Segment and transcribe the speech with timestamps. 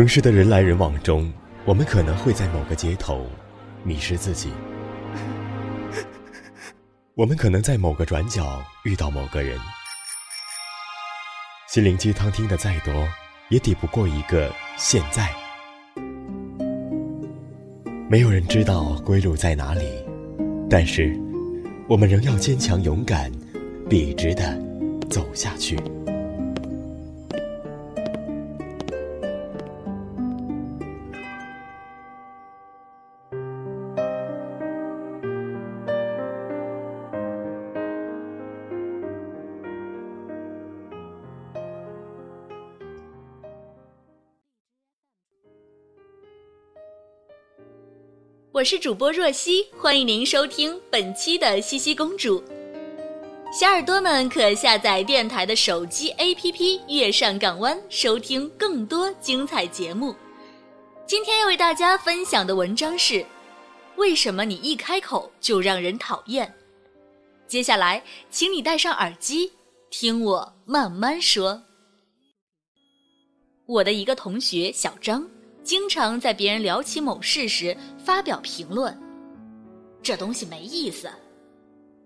[0.00, 1.30] 城市的人来人往中，
[1.66, 3.26] 我们可能会在某个街头
[3.84, 4.48] 迷失自己；
[7.14, 9.58] 我们可能在某个转角遇到某个人。
[11.68, 13.06] 心灵鸡汤听的再多，
[13.50, 15.28] 也抵不过一个现在。
[18.08, 20.02] 没有人知道归路在哪里，
[20.70, 21.14] 但是
[21.86, 23.30] 我们仍要坚强勇敢，
[23.86, 24.58] 笔直的
[25.10, 25.78] 走下去。
[48.52, 52.42] 我是主播若曦，欢迎您收听本期的西西公主。
[53.56, 60.12] 小耳朵们可下载电台的手机 APP“ 月上港湾”，收听更多精彩节目。
[61.06, 63.24] 今天要为大家分享的文章是：
[63.94, 66.52] 为什么你一开口就让人讨厌？
[67.46, 69.52] 接下来，请你戴上耳机，
[69.90, 71.62] 听我慢慢说。
[73.66, 75.24] 我的一个同学小张。
[75.62, 78.96] 经常在别人聊起某事时发表评论，
[80.02, 81.08] 这东西没意思。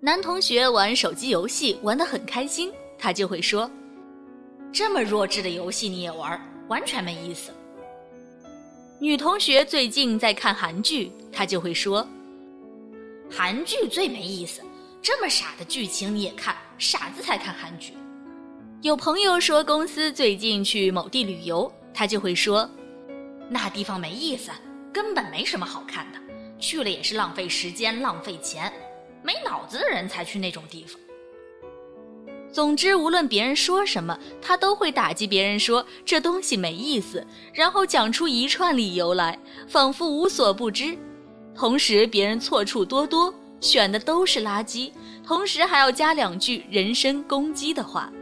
[0.00, 3.70] 男同学玩手机游戏玩得很开心，他就会说
[4.72, 6.38] ：“这么弱智的游戏你也玩，
[6.68, 7.52] 完全没意思。”
[9.00, 12.06] 女同学最近在看韩剧，她就会说
[13.30, 14.60] ：“韩剧最没意思，
[15.00, 17.94] 这么傻的剧情你也看，傻子才看韩剧。”
[18.82, 22.68] 有朋友说公司最近去某地旅游，他就会说。
[23.48, 24.50] 那地方没意思，
[24.92, 26.18] 根本没什么好看的，
[26.58, 28.72] 去了也是浪费时间、浪费钱，
[29.22, 30.98] 没脑子的人才去那种地方。
[32.52, 39.36] 总之，无论别人说什么，他都会打击别人说这东西没意思，然后讲出一串理由来，
[39.66, 40.96] 仿佛无所不知。
[41.54, 44.92] 同时，别人错处多多，选的都是垃圾，
[45.26, 48.12] 同时还要加两句人身攻击的话。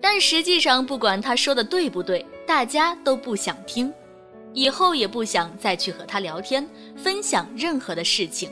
[0.00, 3.92] 但实际上，不管他说的对不对，大家都不想听。
[4.54, 8.50] 以后也不想再去和他聊天，分享任何的事情。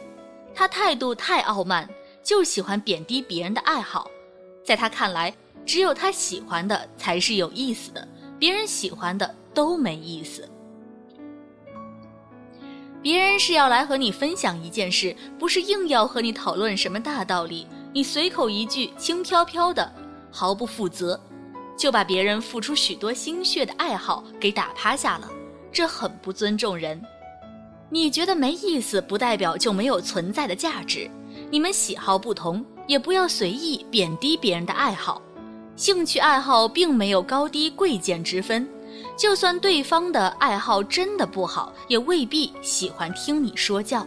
[0.54, 1.88] 他态度太傲慢，
[2.22, 4.10] 就喜欢贬低别人的爱好。
[4.64, 5.34] 在他看来，
[5.64, 8.06] 只有他喜欢的才是有意思的，
[8.38, 10.48] 别人喜欢的都没意思。
[13.02, 17.66] 别人是要来和你分享一件事，不是硬要和你讨论什么大道理。
[17.92, 19.90] 你随口一句轻飘飘的，
[20.30, 21.18] 毫不负责，
[21.76, 25.30] 就把别人付出许多心血的爱好给打趴下了。
[25.72, 27.00] 这很不尊重人。
[27.88, 31.10] 你觉得没意思，不代表就没有存在的价值。
[31.50, 35.20] 你们喜好不同，也不要随意贬低别人的爱好。
[35.74, 38.68] 兴趣爱好并没有高低贵贱之分。
[39.16, 44.06] 就算对方的爱好真的不好，也未必喜欢听你说教。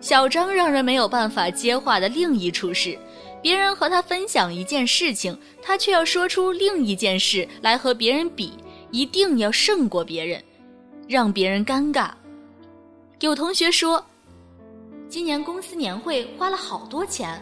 [0.00, 2.98] 小张让人没有办法接话的另一处是，
[3.40, 8.52] 别人和他分享一件事情，他却要说出另一件事来和别人比，
[8.90, 10.42] 一定要胜过别人。
[11.08, 12.10] 让别人尴尬。
[13.20, 14.04] 有同学说，
[15.08, 17.40] 今年公司年会花了好多钱。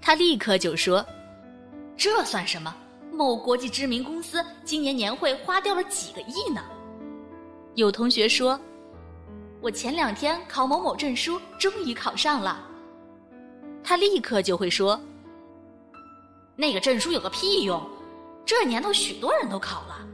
[0.00, 1.04] 他立刻就说
[1.96, 2.74] ：“这算什么？
[3.12, 6.62] 某国际知名公司今年年会花掉了几个亿呢？”
[7.76, 8.58] 有同学说
[9.62, 12.66] ：“我前两天考某某证书，终于考上了。”
[13.84, 15.00] 他立刻就会说
[16.56, 17.82] ：“那个证书有个屁用！
[18.44, 20.06] 这年头许多人都考了。”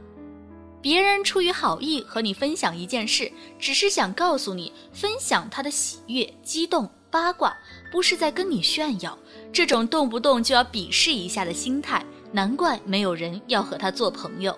[0.81, 7.57] 别人出于好意和你分享一件事，只是想告诉你分享他的喜悦、激动、八卦，
[7.91, 9.17] 不是在跟你炫耀。
[9.51, 14.57] 这种动不动就要鄙视一下的心态，难怪没有人要和他做朋友。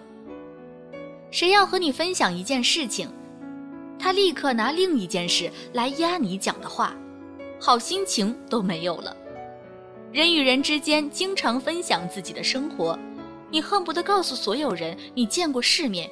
[1.31, 3.09] 谁要和你分享一件事情，
[3.97, 6.95] 他立刻拿另一件事来压你讲的话，
[7.59, 9.15] 好心情都没有了。
[10.11, 12.99] 人与人之间经常分享自己的生活。
[13.51, 16.09] 你恨不得告诉所有人你见过世面，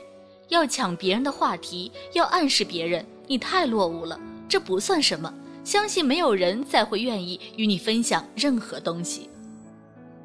[0.49, 5.33] 要抢别人的话题，要暗示别人你太落伍了，这不算什么。
[5.63, 9.29] 相信没有人再会愿意与你分享任何东西。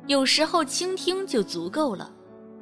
[0.06, 2.10] 有时候倾听就足够了，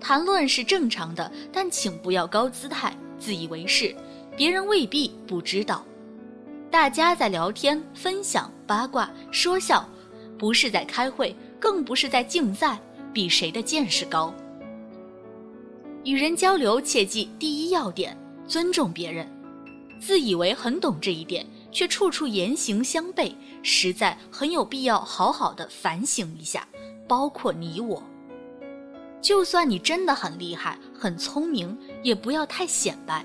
[0.00, 3.94] 谈论是正常的，但请不要高姿态、自以为是，
[4.36, 5.84] 别人未必不知道。
[6.70, 9.88] 大家在聊天、分享、八卦、说笑，
[10.38, 12.80] 不是在开会，更不是在竞赛，
[13.12, 14.34] 比谁的见识高。
[16.04, 18.16] 与人交流，切记第一要点：
[18.46, 19.28] 尊重别人。
[20.00, 23.32] 自以为很懂这一点，却处处言行相悖，
[23.62, 26.66] 实在很有必要好好的反省一下。
[27.06, 28.02] 包括你我。
[29.20, 33.24] 就算你真的很厉害、很聪明，也不要太显摆。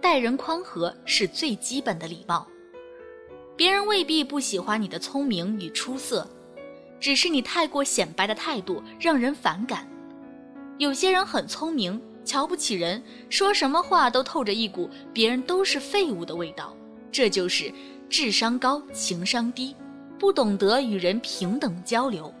[0.00, 2.46] 待人宽和是最基本的礼貌。
[3.56, 6.28] 别人未必不喜欢你的聪明与出色，
[7.00, 9.88] 只是你太过显摆的态度让人反感。
[10.78, 16.76] 有些人很聪明，瞧不起人，说什么话都透着一股别人都是废物的味道，
[17.10, 17.72] 这就是
[18.10, 19.74] 智商高、情商低，
[20.18, 22.32] 不懂得与人平等交流。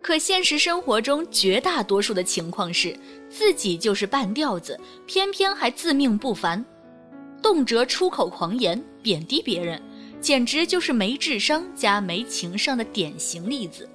[0.00, 2.96] 可现实生活中，绝大多数的情况是
[3.28, 6.64] 自己就是半吊子，偏偏还自命不凡，
[7.42, 9.80] 动辄出口狂言，贬低别人。
[10.20, 13.86] 简直就是没智商加没情商的典型例子。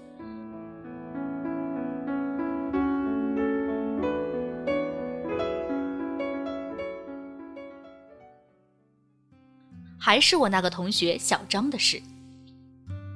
[10.09, 12.01] 还是我那个同学小张的事。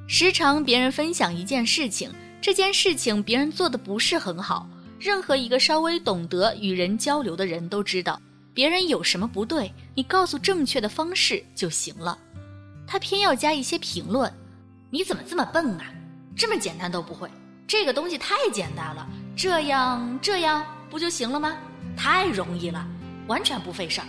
[0.08, 4.70] 时常别人分享一件事情，这件事情别人做的不是很好，
[5.00, 8.22] 任何一个稍微懂得与人交流的人都知道，
[8.54, 12.16] 别人有什么不对，你告诉正确的方式就行了。
[12.86, 14.32] 他偏要加一些评论，
[14.92, 15.92] 你怎么这么笨啊？
[16.36, 17.28] 这么简单都不会，
[17.66, 21.58] 这个东西太简单了，这样这样不就行了吗？
[21.98, 22.88] 太容易了，
[23.26, 24.06] 完全不费事儿。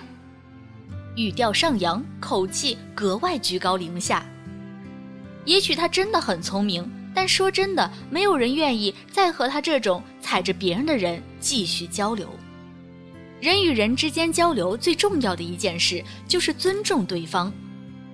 [1.16, 4.24] 语调上扬，口气格外居高临下。
[5.44, 12.28] 也许他真的很聪明，但说真的，没有人愿意再和他这种踩着别人的人继续交流。
[13.40, 17.52] 人与人之间交流最重要的一件事就是尊重对方。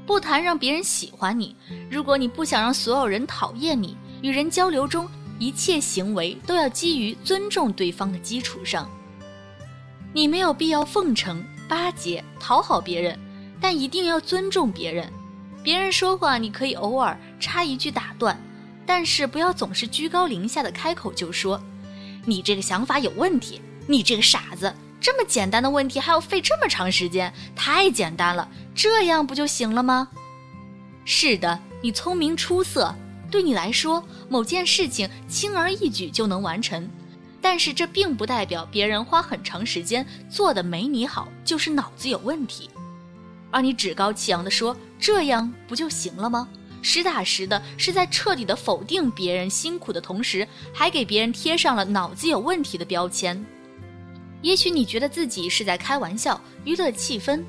[0.04, 1.54] 不谈让别人喜欢你，
[1.88, 5.08] 如果你不想让所有人讨厌你，与人交流中
[5.38, 8.90] 一切行为都要基于尊重对方的基础上。
[10.12, 13.16] 你没有必要奉承、巴结、讨好别人，
[13.60, 15.08] 但一定要尊重别人。
[15.62, 18.36] 别人说话，你可以偶尔插一句打断，
[18.84, 21.62] 但是不要总是居高临下的开口就说
[22.26, 30.08] ：“你这个想法有问题，你这个傻子。”这么简单的问题还要费这么长时间，太简单了，这样不就行了吗？
[31.04, 32.92] 是的，你聪明出色，
[33.30, 36.90] 对你来说某件事情轻而易举就能完成，
[37.40, 42.68] 但是这并不代表别人花很长时间做的没你好就是脑子有问题。
[43.50, 46.48] 而你趾高气扬地说这样不就行了吗？
[46.82, 53.44] 实打实的是在彻底的否定别人辛苦的同时，还给别人贴上了脑子有问题的标签。
[54.40, 57.42] 也许你觉得自己是在开玩笑娱乐气氛，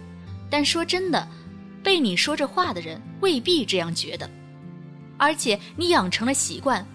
[0.49, 1.25] 但说真的，
[1.81, 4.29] 被你说这话的人未必这样觉得。
[5.17, 6.85] 而且你养成了习惯，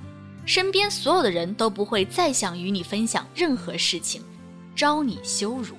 [0.47, 4.23] 身边所有的人都不会再想与你分享任何事情，
[4.75, 5.77] 招你羞辱。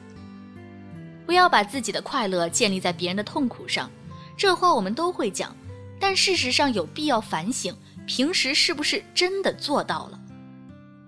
[1.25, 3.89] 不要把自己的快乐建立在别人的痛苦上，
[4.37, 5.55] 这话我们都会讲，
[5.99, 7.75] 但事实上有必要反省，
[8.05, 10.19] 平时是不是真的做到了？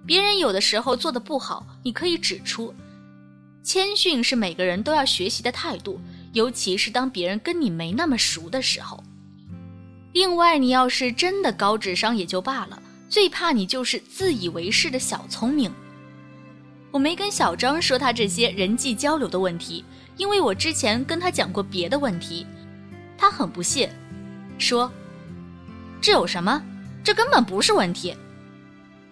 [0.05, 2.73] 别人有的时候做的不好，你可以指出。
[3.61, 5.99] 谦逊是每个人都要学习的态度，
[6.31, 9.03] 尤其是当别人跟你没那么熟的时候。
[10.13, 15.71] 另外，你要是真的高智商也就罢了，最怕你就是自以为是的小聪明。
[16.91, 19.83] 我没跟小张说他这些人际交流的问题，
[20.15, 22.45] 因为我之前跟他讲过别的问题，
[23.17, 23.91] 他很不屑，
[24.57, 24.91] 说
[25.99, 26.61] ：“这有什么？
[27.03, 28.15] 这根本不是问题。”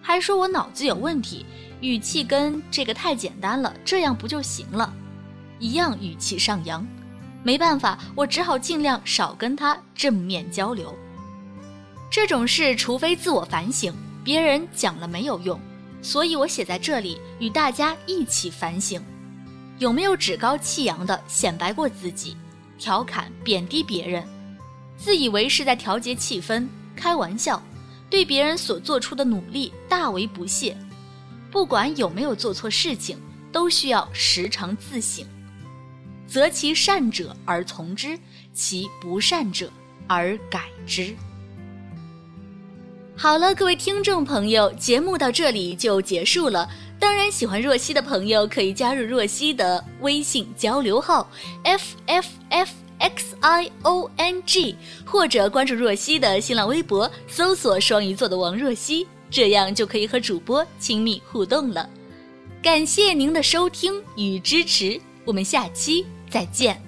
[0.00, 1.44] 还说我脑子有问题。
[1.80, 4.92] 语气跟这个太简单了，这样不就行了？
[5.60, 6.84] 一样语气上扬，
[7.44, 10.92] 没办法，我只好尽量少跟他正面交流。
[12.10, 13.92] 这种事，除非自我反省，
[14.24, 15.60] 别人讲了没有用。
[16.00, 19.02] 所以我写在这里，与大家一起反省：
[19.78, 22.36] 有没有趾高气扬的显摆过自己，
[22.78, 24.26] 调侃贬低别人，
[24.96, 27.62] 自以为是在调节气氛，开玩笑，
[28.08, 30.76] 对别人所做出的努力大为不屑。
[31.50, 33.18] 不管有没有做错事情，
[33.50, 35.26] 都需要时常自省，
[36.26, 38.18] 择其善者而从之，
[38.54, 39.70] 其不善者
[40.06, 41.14] 而改之。
[43.20, 46.70] 好了，各位听众朋友，节目到这里就结束了。
[47.00, 51.28] 当然，喜欢若曦的朋友可以加入若曦的微信交流号
[51.64, 59.04] f f f x i o n g，或者关注若曦的新浪微博，搜索“双鱼座的王若曦”。
[59.28, 61.90] 这样就可以和主播亲密互动了，
[62.62, 66.87] 感谢您的收听与支持，我们下期再见。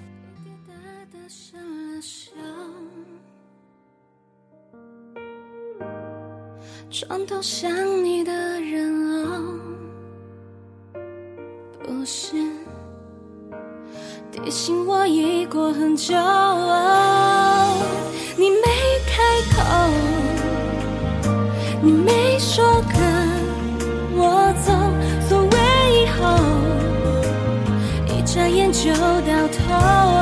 [6.91, 7.71] 床头想
[8.03, 9.55] 你的人哦，
[11.81, 12.35] 不是
[14.29, 17.77] 提醒我已过很久、哦。
[18.35, 18.67] 你没
[19.07, 19.23] 开
[19.55, 19.63] 口，
[21.81, 22.99] 你没说跟
[24.13, 24.73] 我走，
[25.29, 25.57] 所谓
[25.95, 26.21] 以后，
[28.13, 30.20] 一眨眼就到头。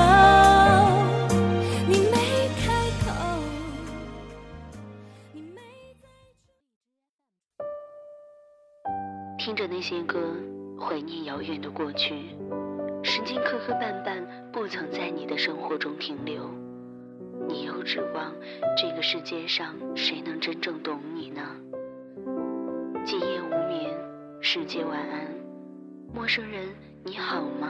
[9.39, 10.19] 听着那些歌，
[10.77, 12.13] 怀念遥远的过去。
[13.01, 16.43] 时间磕磕绊绊，不曾在你的生活中停留。
[17.48, 18.34] 你又指望
[18.77, 21.41] 这个世界上谁能真正懂你呢？
[23.05, 23.89] 今夜无眠，
[24.41, 25.25] 世界晚安，
[26.13, 26.67] 陌生人
[27.05, 27.69] 你好吗？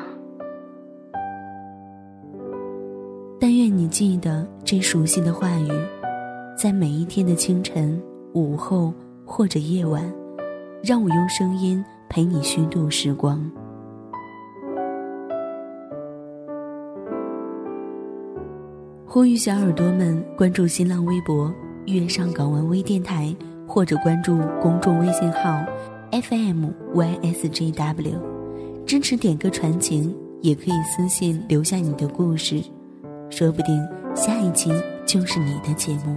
[3.40, 5.70] 但愿你记得这熟悉的话语，
[6.58, 8.02] 在每一天的清晨、
[8.34, 8.92] 午后
[9.24, 10.12] 或者夜晚，
[10.84, 13.40] 让我用声音陪你虚度时光。
[19.06, 21.52] 呼吁小耳朵们关注新浪微博
[21.88, 23.36] “月上港湾微电台”，
[23.68, 25.66] 或者关注公众微信号
[26.12, 26.76] “FMYSJW”，
[28.86, 32.64] 支持点歌传情，也可以私信留下你的故事，
[33.30, 33.84] 说不定
[34.16, 34.72] 下一期
[35.06, 36.16] 就是你的节目。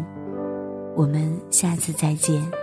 [0.94, 2.61] 我们下次再见。